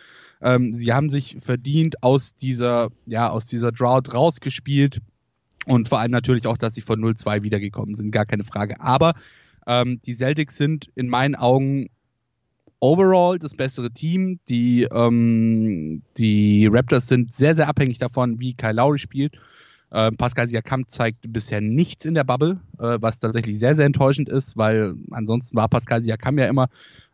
Ähm, 0.41 0.73
sie 0.73 0.93
haben 0.93 1.09
sich 1.09 1.37
verdient 1.39 2.01
aus 2.03 2.35
dieser, 2.35 2.89
ja, 3.05 3.29
aus 3.29 3.45
dieser 3.45 3.71
Drought 3.71 4.13
rausgespielt 4.13 4.99
und 5.65 5.89
vor 5.89 5.99
allem 5.99 6.11
natürlich 6.11 6.47
auch, 6.47 6.57
dass 6.57 6.73
sie 6.73 6.81
von 6.81 6.99
0-2 6.99 7.43
wiedergekommen 7.43 7.95
sind, 7.95 8.11
gar 8.11 8.25
keine 8.25 8.45
Frage. 8.45 8.79
Aber 8.81 9.13
ähm, 9.67 10.01
die 10.01 10.13
Celtics 10.13 10.57
sind 10.57 10.89
in 10.95 11.07
meinen 11.07 11.35
Augen 11.35 11.89
overall 12.79 13.39
das 13.39 13.53
bessere 13.53 13.91
Team. 13.91 14.39
Die, 14.47 14.83
ähm, 14.91 16.01
die 16.17 16.67
Raptors 16.71 17.07
sind 17.07 17.35
sehr, 17.35 17.55
sehr 17.55 17.67
abhängig 17.67 17.99
davon, 17.99 18.39
wie 18.39 18.53
Kyle 18.53 18.73
Lowry 18.73 18.99
spielt. 18.99 19.35
Äh, 19.91 20.11
Pascal 20.11 20.47
Siakam 20.47 20.87
zeigt 20.87 21.31
bisher 21.33 21.61
nichts 21.61 22.05
in 22.05 22.13
der 22.13 22.23
Bubble, 22.23 22.59
äh, 22.77 22.97
was 22.99 23.19
tatsächlich 23.19 23.57
sehr, 23.57 23.75
sehr 23.75 23.87
enttäuschend 23.87 24.29
ist, 24.29 24.55
weil 24.55 24.95
ansonsten 25.11 25.57
war 25.57 25.67
Pascal 25.67 26.03
Siakam 26.03 26.37
ja 26.37 26.45
immer 26.45 26.67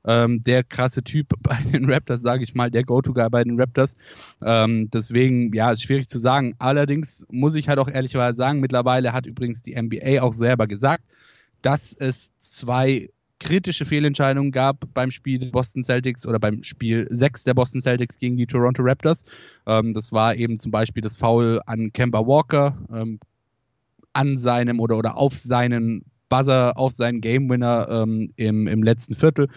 ähm, 0.05 0.43
der 0.43 0.63
krasse 0.63 1.03
Typ 1.03 1.27
bei 1.41 1.57
den 1.72 1.89
Raptors, 1.89 2.22
sage 2.22 2.43
ich 2.43 2.53
mal, 2.53 2.69
der 2.69 2.84
Go-To-Guy 2.84 3.29
bei 3.29 3.43
den 3.43 3.60
Raptors. 3.60 3.95
Ähm, 4.43 4.89
deswegen, 4.91 5.53
ja, 5.53 5.72
ist 5.72 5.84
schwierig 5.84 6.07
zu 6.07 6.19
sagen. 6.19 6.53
Allerdings 6.60 7.25
muss 7.29 7.55
ich 7.55 7.69
halt 7.69 7.79
auch 7.79 7.89
ehrlicherweise 7.89 8.38
sagen, 8.38 8.60
mittlerweile 8.60 9.13
hat 9.13 9.25
übrigens 9.25 9.62
die 9.62 9.81
NBA 9.81 10.22
auch 10.22 10.34
selber 10.34 10.67
gesagt, 10.67 11.03
dass 11.62 11.93
es 11.93 12.31
zwei 12.39 13.10
kritische 13.46 13.86
Fehlentscheidungen 13.86 14.52
gab 14.52 14.92
beim 14.96 15.12
Spiel 15.12 15.38
der 15.38 15.52
Boston 15.52 15.84
Celtics 15.84 16.25
oder 16.25 16.40
beim 16.40 16.64
Spiel 16.64 17.08
6 17.12 17.44
der 17.44 17.54
Boston 17.54 17.80
Celtics 17.80 18.18
gegen 18.18 18.38
die 18.38 18.48
Toronto 18.48 18.82
Raptors. 18.82 19.24
Ähm, 19.68 19.94
das 19.94 20.12
war 20.12 20.36
eben 20.36 20.58
zum 20.58 20.72
Beispiel 20.72 21.02
das 21.02 21.16
Foul 21.16 21.62
an 21.68 21.94
Kemba 21.94 22.25
Walker 22.25 22.75
ähm, 22.92 23.20
an 24.14 24.38
seinem 24.40 24.80
oder, 24.80 24.98
oder 24.98 25.18
auf 25.18 25.36
seinen 25.36 26.06
Buzzer, 26.28 26.75
auf 26.75 26.94
seinen 26.94 27.22
Game 27.22 27.48
Winner 27.48 27.88
ähm, 27.88 28.32
im, 28.36 28.66
im 28.68 28.82
letzten 28.82 29.14
Viertel. 29.14 29.48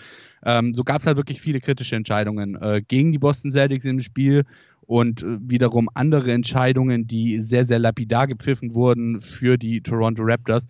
Ähm, 0.45 0.75
so 0.75 0.85
gab 0.85 1.00
es 1.00 1.07
halt 1.07 1.16
wirklich 1.16 1.40
viele 1.40 1.61
kritische 1.61 1.97
Entscheidungen 1.97 2.57
äh, 2.57 2.83
gegen 2.87 3.12
die 3.12 3.18
Boston 3.18 3.50
Celtics 3.50 3.87
im 3.87 4.00
Spiel 4.00 4.45
und 4.83 5.23
äh, 5.23 5.38
wiederum 5.40 5.88
andere 5.95 6.33
Entscheidungen, 6.33 7.07
die 7.07 7.40
sehr, 7.40 7.64
sehr 7.64 7.78
lapidar 7.78 8.26
gepfiffen 8.26 8.75
wurden 8.75 9.23
für 9.23 9.57
die 9.57 9.80
Toronto 9.80 10.23
Raptors. 10.25 10.66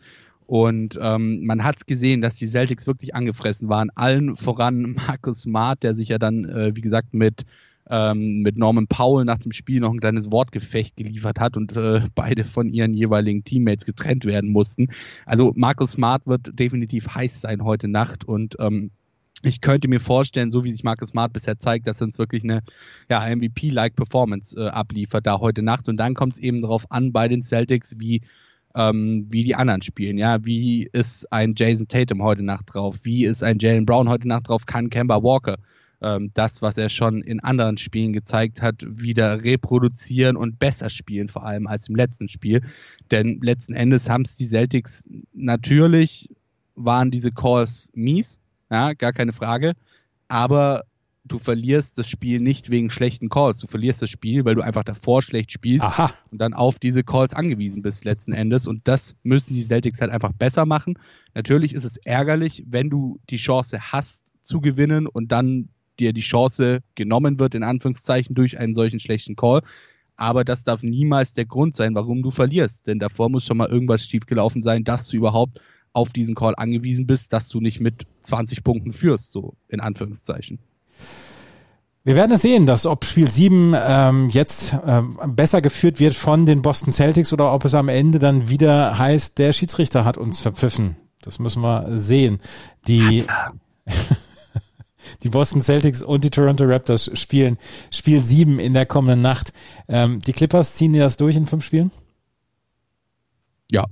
Und 0.48 0.98
ähm, 0.98 1.44
man 1.44 1.62
hat 1.62 1.86
gesehen, 1.86 2.22
dass 2.22 2.34
die 2.34 2.46
Celtics 2.46 2.86
wirklich 2.86 3.14
angefressen 3.14 3.68
waren. 3.68 3.90
Allen 3.94 4.34
voran 4.34 4.92
Markus 5.06 5.42
Smart, 5.42 5.82
der 5.82 5.94
sich 5.94 6.08
ja 6.08 6.16
dann, 6.16 6.46
äh, 6.46 6.74
wie 6.74 6.80
gesagt, 6.80 7.12
mit, 7.12 7.44
ähm, 7.90 8.40
mit 8.40 8.56
Norman 8.56 8.86
Powell 8.86 9.26
nach 9.26 9.36
dem 9.36 9.52
Spiel 9.52 9.80
noch 9.80 9.92
ein 9.92 10.00
kleines 10.00 10.32
Wortgefecht 10.32 10.96
geliefert 10.96 11.38
hat 11.38 11.58
und 11.58 11.76
äh, 11.76 12.00
beide 12.14 12.44
von 12.44 12.70
ihren 12.70 12.94
jeweiligen 12.94 13.44
Teammates 13.44 13.84
getrennt 13.84 14.24
werden 14.24 14.50
mussten. 14.50 14.88
Also 15.26 15.52
Markus 15.54 15.92
Smart 15.92 16.26
wird 16.26 16.58
definitiv 16.58 17.14
heiß 17.14 17.42
sein 17.42 17.62
heute 17.62 17.86
Nacht 17.86 18.24
und 18.24 18.56
ähm, 18.58 18.90
ich 19.42 19.60
könnte 19.60 19.86
mir 19.86 20.00
vorstellen, 20.00 20.50
so 20.50 20.64
wie 20.64 20.72
sich 20.72 20.82
Marcus 20.82 21.10
Smart 21.10 21.34
bisher 21.34 21.58
zeigt, 21.58 21.86
dass 21.86 22.00
er 22.00 22.06
uns 22.06 22.18
wirklich 22.18 22.42
eine 22.42 22.62
ja, 23.10 23.20
MVP-like 23.20 23.94
Performance 23.94 24.58
äh, 24.58 24.68
abliefert 24.68 25.26
da 25.26 25.38
heute 25.38 25.62
Nacht. 25.62 25.88
Und 25.88 25.96
dann 25.98 26.14
kommt 26.14 26.32
es 26.32 26.38
eben 26.40 26.60
darauf 26.60 26.90
an 26.90 27.12
bei 27.12 27.28
den 27.28 27.44
Celtics, 27.44 28.00
wie 28.00 28.22
ähm, 28.74 29.26
wie 29.30 29.44
die 29.44 29.54
anderen 29.54 29.82
spielen. 29.82 30.18
Ja, 30.18 30.44
wie 30.44 30.88
ist 30.92 31.30
ein 31.32 31.54
Jason 31.56 31.88
Tatum 31.88 32.22
heute 32.22 32.42
Nacht 32.42 32.74
drauf? 32.74 33.00
Wie 33.02 33.24
ist 33.24 33.42
ein 33.42 33.58
Jalen 33.58 33.86
Brown 33.86 34.08
heute 34.08 34.28
Nacht 34.28 34.48
drauf? 34.48 34.66
Kann 34.66 34.90
Kemba 34.90 35.22
Walker 35.22 35.56
ähm, 36.00 36.30
das, 36.34 36.62
was 36.62 36.78
er 36.78 36.88
schon 36.88 37.22
in 37.22 37.40
anderen 37.40 37.76
Spielen 37.76 38.12
gezeigt 38.12 38.62
hat, 38.62 38.84
wieder 38.86 39.42
reproduzieren 39.42 40.36
und 40.36 40.58
besser 40.58 40.90
spielen, 40.90 41.28
vor 41.28 41.44
allem 41.44 41.66
als 41.66 41.88
im 41.88 41.96
letzten 41.96 42.28
Spiel? 42.28 42.62
Denn 43.10 43.40
letzten 43.42 43.74
Endes 43.74 44.08
haben 44.08 44.22
es 44.22 44.36
die 44.36 44.46
Celtics 44.46 45.04
natürlich 45.32 46.30
waren 46.78 47.10
diese 47.10 47.32
Calls 47.32 47.90
mies, 47.94 48.38
ja, 48.70 48.92
gar 48.92 49.12
keine 49.12 49.32
Frage. 49.32 49.72
Aber 50.28 50.84
du 51.24 51.38
verlierst 51.38 51.98
das 51.98 52.08
Spiel 52.08 52.40
nicht 52.40 52.70
wegen 52.70 52.90
schlechten 52.90 53.28
Calls. 53.28 53.58
Du 53.58 53.66
verlierst 53.66 54.02
das 54.02 54.10
Spiel, 54.10 54.44
weil 54.44 54.54
du 54.54 54.62
einfach 54.62 54.84
davor 54.84 55.22
schlecht 55.22 55.52
spielst 55.52 55.84
Aha. 55.84 56.12
und 56.30 56.38
dann 56.38 56.54
auf 56.54 56.78
diese 56.78 57.04
Calls 57.04 57.34
angewiesen 57.34 57.82
bist 57.82 58.04
letzten 58.04 58.32
Endes. 58.32 58.66
Und 58.66 58.88
das 58.88 59.16
müssen 59.22 59.54
die 59.54 59.60
Celtics 59.60 60.00
halt 60.00 60.10
einfach 60.10 60.32
besser 60.32 60.66
machen. 60.66 60.98
Natürlich 61.34 61.74
ist 61.74 61.84
es 61.84 61.98
ärgerlich, 61.98 62.64
wenn 62.68 62.90
du 62.90 63.20
die 63.30 63.36
Chance 63.36 63.92
hast 63.92 64.26
zu 64.42 64.60
gewinnen 64.60 65.06
und 65.06 65.30
dann 65.30 65.68
dir 65.98 66.12
die 66.12 66.20
Chance 66.20 66.80
genommen 66.94 67.38
wird, 67.38 67.54
in 67.54 67.62
Anführungszeichen, 67.62 68.34
durch 68.34 68.58
einen 68.58 68.74
solchen 68.74 69.00
schlechten 69.00 69.36
Call. 69.36 69.62
Aber 70.16 70.44
das 70.44 70.64
darf 70.64 70.82
niemals 70.82 71.32
der 71.32 71.44
Grund 71.44 71.76
sein, 71.76 71.94
warum 71.94 72.22
du 72.22 72.30
verlierst. 72.30 72.86
Denn 72.86 72.98
davor 72.98 73.28
muss 73.30 73.44
schon 73.44 73.56
mal 73.56 73.68
irgendwas 73.68 74.04
schiefgelaufen 74.04 74.62
sein, 74.62 74.84
dass 74.84 75.08
du 75.08 75.16
überhaupt 75.16 75.60
auf 75.92 76.12
diesen 76.12 76.34
Call 76.34 76.54
angewiesen 76.56 77.06
bist, 77.06 77.32
dass 77.32 77.48
du 77.48 77.60
nicht 77.60 77.80
mit 77.80 78.06
20 78.22 78.62
Punkten 78.62 78.92
führst, 78.92 79.32
so 79.32 79.54
in 79.68 79.80
Anführungszeichen. 79.80 80.58
Wir 82.04 82.16
werden 82.16 82.32
es 82.32 82.42
sehen, 82.42 82.64
dass 82.64 82.86
ob 82.86 83.04
Spiel 83.04 83.28
7 83.28 83.74
ähm, 83.76 84.30
jetzt 84.30 84.74
ähm, 84.86 85.18
besser 85.26 85.60
geführt 85.60 86.00
wird 86.00 86.14
von 86.14 86.46
den 86.46 86.62
Boston 86.62 86.92
Celtics 86.92 87.32
oder 87.32 87.52
ob 87.52 87.66
es 87.66 87.74
am 87.74 87.88
Ende 87.88 88.18
dann 88.18 88.48
wieder 88.48 88.96
heißt, 88.96 89.36
der 89.36 89.52
Schiedsrichter 89.52 90.06
hat 90.06 90.16
uns 90.16 90.40
verpfiffen. 90.40 90.96
Das 91.20 91.38
müssen 91.38 91.60
wir 91.60 91.98
sehen. 91.98 92.38
Die, 92.86 93.26
die 95.22 95.28
Boston 95.28 95.60
Celtics 95.60 96.02
und 96.02 96.24
die 96.24 96.30
Toronto 96.30 96.64
Raptors 96.64 97.10
spielen 97.12 97.58
Spiel 97.90 98.24
7 98.24 98.58
in 98.58 98.72
der 98.72 98.86
kommenden 98.86 99.20
Nacht. 99.20 99.52
Ähm, 99.86 100.22
die 100.22 100.32
Clippers 100.32 100.76
ziehen 100.76 100.94
die 100.94 101.00
das 101.00 101.18
durch 101.18 101.36
in 101.36 101.46
fünf 101.46 101.64
Spielen? 101.64 101.90
Ja, 103.70 103.84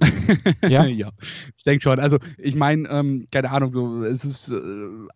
ja? 0.00 0.84
ja, 0.86 1.10
ich 1.56 1.64
denke 1.64 1.82
schon. 1.82 2.00
Also 2.00 2.18
ich 2.38 2.56
meine, 2.56 2.88
ähm, 2.88 3.26
keine 3.30 3.50
Ahnung, 3.50 3.70
so 3.70 4.02
es 4.02 4.24
ist 4.24 4.48
äh, 4.48 4.58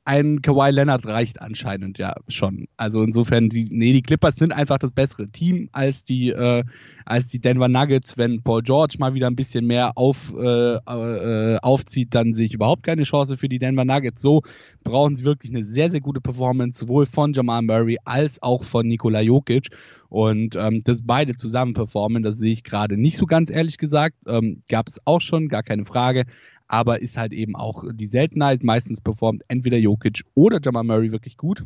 ein 0.05 0.43
Kawhi 0.43 0.71
Leonard 0.71 1.07
reicht 1.07 1.41
anscheinend 1.41 1.99
ja 1.99 2.15
schon. 2.29 2.69
Also 2.77 3.03
insofern, 3.03 3.49
die, 3.49 3.69
nee, 3.71 3.93
die 3.93 4.03
Clippers 4.03 4.37
sind 4.37 4.53
einfach 4.53 4.79
das 4.79 4.93
bessere 4.93 5.27
Team 5.27 5.69
als 5.73 6.05
die 6.05 6.31
äh, 6.31 6.65
als 7.09 7.29
die 7.29 7.41
Denver 7.41 7.69
Nuggets. 7.69 8.19
Wenn 8.19 8.43
Paul 8.43 8.63
George 8.63 8.97
mal 8.99 9.15
wieder 9.15 9.29
ein 9.29 9.37
bisschen 9.37 9.67
mehr 9.67 9.97
auf, 9.97 10.33
äh, 10.39 10.75
äh, 10.77 11.59
aufzieht, 11.61 12.15
dann 12.15 12.35
sehe 12.35 12.47
ich 12.47 12.55
überhaupt 12.55 12.83
keine 12.83 13.05
Chance 13.05 13.37
für 13.37 13.49
die 13.49 13.59
Denver 13.59 13.85
Nuggets. 13.85 14.21
So 14.21 14.43
brauchen 14.85 15.17
sie 15.17 15.25
wirklich 15.25 15.53
eine 15.53 15.65
sehr, 15.65 15.91
sehr 15.91 16.01
gute 16.01 16.21
Performance, 16.21 16.81
sowohl 16.81 17.07
von 17.07 17.33
Jamal 17.33 17.63
Murray 17.63 17.97
als 18.05 18.43
auch 18.43 18.63
von 18.63 18.87
Nikola 18.87 19.21
Jokic. 19.21 19.71
Und 20.09 20.57
ähm, 20.57 20.83
dass 20.85 21.03
beide 21.03 21.37
zusammen 21.37 21.75
performen, 21.75 22.23
das 22.23 22.39
sehe 22.39 22.53
ich 22.53 22.65
gerade 22.65 22.97
nicht 22.97 23.17
so 23.17 23.27
ganz 23.27 23.51
ehrlich 23.51 23.79
gesagt. 23.79 24.17
Ähm, 24.27 24.63
Gab 24.69 24.89
es 24.89 25.01
auch 25.05 25.21
schon, 25.21 25.49
gar 25.49 25.63
keine 25.63 25.85
Frage. 25.85 26.25
Aber 26.67 27.01
ist 27.01 27.17
halt 27.17 27.33
eben 27.33 27.57
auch 27.57 27.85
die 27.93 28.07
Seltenheit. 28.07 28.63
Meistens 28.63 29.01
performt 29.01 29.43
entweder 29.49 29.79
Jokic 29.79 30.23
oder 30.35 30.61
Jamal 30.63 30.85
Murray 30.85 31.13
wirklich 31.13 31.37
gut. 31.37 31.65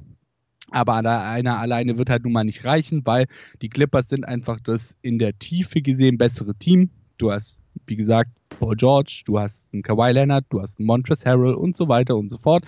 Aber 0.71 0.95
einer 0.95 1.59
alleine 1.59 1.99
wird 1.99 2.09
halt 2.09 2.25
nun 2.25 2.33
mal 2.33 2.45
nicht 2.45 2.65
reichen, 2.65 3.05
weil 3.05 3.27
die 3.61 3.69
Clippers 3.69 4.09
sind 4.09 4.25
einfach 4.25 4.59
das 4.59 4.97
in 5.03 5.19
der 5.19 5.39
Tiefe 5.39 5.83
gesehen 5.83 6.19
bessere 6.19 6.55
Team. 6.55 6.91
Du 7.19 7.31
hast, 7.31 7.63
wie 7.87 7.97
gesagt, 7.97 8.31
Paul 8.49 8.77
George, 8.77 9.23
du 9.27 9.39
hast 9.39 9.73
einen 9.73 9.83
Kawhi 9.83 10.13
Leonard, 10.13 10.47
du 10.49 10.63
hast 10.63 10.79
einen 10.79 10.87
Montrezl 10.87 11.29
Harrell 11.29 11.55
und 11.55 11.77
so 11.77 11.89
weiter 11.89 12.17
und 12.17 12.31
so 12.31 12.39
fort. 12.39 12.65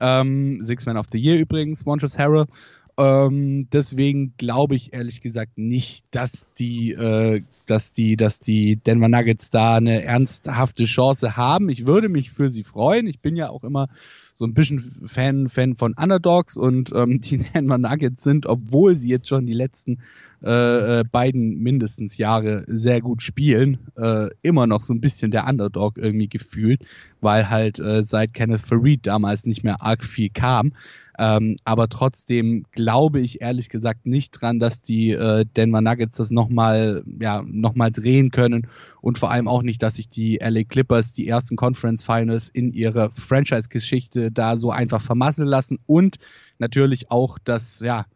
Ähm, 0.00 0.58
Six 0.60 0.84
Man 0.86 0.96
of 0.96 1.06
the 1.12 1.18
Year 1.18 1.38
übrigens, 1.38 1.86
Montrezl 1.86 2.18
Harrell. 2.18 2.46
Ähm, 2.96 3.68
deswegen 3.72 4.34
glaube 4.36 4.76
ich 4.76 4.92
ehrlich 4.92 5.20
gesagt 5.20 5.58
nicht, 5.58 6.04
dass 6.12 6.48
die, 6.54 6.92
äh, 6.92 7.42
dass 7.66 7.92
die, 7.92 8.16
dass 8.16 8.38
die 8.40 8.76
Denver 8.76 9.08
Nuggets 9.08 9.50
da 9.50 9.76
eine 9.76 10.04
ernsthafte 10.04 10.84
Chance 10.84 11.36
haben. 11.36 11.68
Ich 11.68 11.86
würde 11.86 12.08
mich 12.08 12.30
für 12.30 12.48
sie 12.48 12.62
freuen. 12.62 13.06
Ich 13.06 13.20
bin 13.20 13.36
ja 13.36 13.50
auch 13.50 13.64
immer 13.64 13.88
so 14.34 14.44
ein 14.44 14.54
bisschen 14.54 14.80
Fan, 14.80 15.48
Fan 15.48 15.76
von 15.76 15.94
Underdogs 15.94 16.56
und 16.56 16.92
ähm, 16.94 17.18
die 17.24 17.38
Denver 17.38 17.78
Nuggets 17.78 18.22
sind, 18.22 18.46
obwohl 18.46 18.96
sie 18.96 19.08
jetzt 19.08 19.28
schon 19.28 19.46
die 19.46 19.52
letzten 19.52 19.98
äh, 20.44 21.00
äh, 21.00 21.04
beiden 21.04 21.62
mindestens 21.62 22.18
Jahre 22.18 22.64
sehr 22.66 23.00
gut 23.00 23.22
spielen, 23.22 23.78
äh, 23.96 24.28
immer 24.42 24.66
noch 24.66 24.82
so 24.82 24.92
ein 24.92 25.00
bisschen 25.00 25.30
der 25.30 25.48
Underdog 25.48 25.96
irgendwie 25.96 26.28
gefühlt, 26.28 26.84
weil 27.22 27.48
halt 27.48 27.78
äh, 27.78 28.02
seit 28.02 28.34
Kenneth 28.34 28.60
Farid 28.60 29.06
damals 29.06 29.46
nicht 29.46 29.64
mehr 29.64 29.80
arg 29.80 30.04
viel 30.04 30.28
kam. 30.28 30.72
Ähm, 31.18 31.56
aber 31.64 31.88
trotzdem 31.88 32.64
glaube 32.72 33.20
ich 33.20 33.40
ehrlich 33.40 33.68
gesagt 33.68 34.06
nicht 34.06 34.30
dran, 34.30 34.58
dass 34.58 34.80
die 34.80 35.10
äh, 35.10 35.44
Denver 35.56 35.80
Nuggets 35.80 36.18
das 36.18 36.30
nochmal 36.30 37.04
ja, 37.20 37.42
noch 37.46 37.74
drehen 37.74 38.30
können. 38.30 38.66
Und 39.00 39.18
vor 39.18 39.30
allem 39.30 39.48
auch 39.48 39.62
nicht, 39.62 39.82
dass 39.82 39.96
sich 39.96 40.08
die 40.08 40.38
LA 40.42 40.64
Clippers 40.64 41.12
die 41.12 41.28
ersten 41.28 41.56
Conference 41.56 42.02
Finals 42.02 42.48
in 42.48 42.72
ihrer 42.72 43.10
Franchise-Geschichte 43.10 44.32
da 44.32 44.56
so 44.56 44.70
einfach 44.70 45.02
vermasseln 45.02 45.48
lassen. 45.48 45.78
Und 45.86 46.16
natürlich 46.58 47.10
auch 47.10 47.38
das 47.38 47.80
ja, 47.80 48.06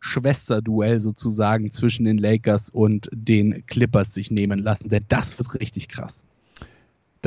Schwesterduell 0.00 1.00
sozusagen 1.00 1.72
zwischen 1.72 2.04
den 2.04 2.18
Lakers 2.18 2.70
und 2.70 3.08
den 3.12 3.66
Clippers 3.66 4.14
sich 4.14 4.30
nehmen 4.30 4.60
lassen, 4.60 4.88
denn 4.88 5.04
das 5.08 5.36
wird 5.38 5.58
richtig 5.58 5.88
krass. 5.88 6.22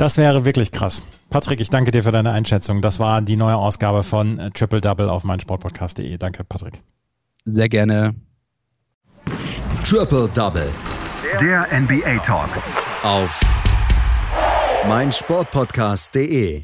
Das 0.00 0.16
wäre 0.16 0.46
wirklich 0.46 0.72
krass. 0.72 1.02
Patrick, 1.28 1.60
ich 1.60 1.68
danke 1.68 1.90
dir 1.90 2.02
für 2.02 2.10
deine 2.10 2.30
Einschätzung. 2.30 2.80
Das 2.80 3.00
war 3.00 3.20
die 3.20 3.36
neue 3.36 3.56
Ausgabe 3.56 4.02
von 4.02 4.38
äh, 4.38 4.50
Triple 4.50 4.80
Double 4.80 5.10
auf 5.10 5.24
meinsportpodcast.de. 5.24 6.16
Danke, 6.16 6.42
Patrick. 6.42 6.80
Sehr 7.44 7.68
gerne. 7.68 8.14
Triple 9.84 10.30
Double. 10.32 10.70
Der 11.38 11.66
NBA 11.78 12.16
Talk. 12.22 12.48
Auf 13.02 13.38
meinsportpodcast.de. 14.88 16.62